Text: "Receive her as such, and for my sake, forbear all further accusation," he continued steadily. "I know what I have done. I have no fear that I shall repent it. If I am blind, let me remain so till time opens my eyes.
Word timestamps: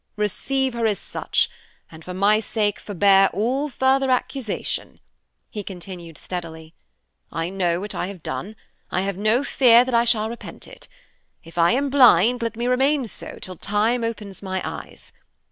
"Receive 0.15 0.73
her 0.73 0.87
as 0.87 0.97
such, 0.97 1.47
and 1.91 2.03
for 2.03 2.15
my 2.15 2.39
sake, 2.39 2.79
forbear 2.79 3.29
all 3.33 3.69
further 3.69 4.09
accusation," 4.09 4.99
he 5.51 5.61
continued 5.61 6.17
steadily. 6.17 6.73
"I 7.31 7.51
know 7.51 7.79
what 7.79 7.93
I 7.93 8.07
have 8.07 8.23
done. 8.23 8.55
I 8.89 9.01
have 9.01 9.15
no 9.15 9.43
fear 9.43 9.85
that 9.85 9.93
I 9.93 10.05
shall 10.05 10.27
repent 10.27 10.67
it. 10.67 10.87
If 11.43 11.59
I 11.59 11.73
am 11.73 11.91
blind, 11.91 12.41
let 12.41 12.55
me 12.55 12.65
remain 12.65 13.05
so 13.05 13.37
till 13.39 13.57
time 13.57 14.03
opens 14.03 14.41
my 14.41 14.59
eyes. 14.65 15.13